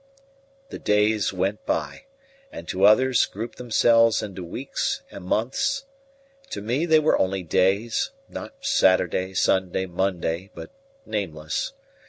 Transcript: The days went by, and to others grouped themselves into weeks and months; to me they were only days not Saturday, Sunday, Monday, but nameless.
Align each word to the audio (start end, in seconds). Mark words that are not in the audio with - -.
The 0.69 0.79
days 0.79 1.31
went 1.31 1.63
by, 1.63 2.05
and 2.51 2.67
to 2.69 2.85
others 2.87 3.27
grouped 3.27 3.59
themselves 3.59 4.23
into 4.23 4.43
weeks 4.43 5.03
and 5.11 5.23
months; 5.23 5.85
to 6.49 6.59
me 6.59 6.87
they 6.87 6.97
were 6.97 7.19
only 7.19 7.43
days 7.43 8.09
not 8.27 8.65
Saturday, 8.65 9.35
Sunday, 9.35 9.85
Monday, 9.85 10.49
but 10.55 10.71
nameless. 11.05 11.73